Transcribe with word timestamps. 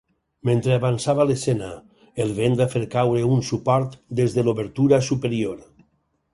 Mentre 0.49 0.71
avançava 0.75 1.25
l'escena, 1.31 1.67
el 2.25 2.33
vent 2.39 2.57
va 2.63 2.67
fer 2.73 2.83
caure 2.97 3.23
un 3.37 3.45
suport 3.53 3.97
des 4.21 4.37
de 4.39 4.49
l'obertura 4.49 5.05
superior. 5.13 5.65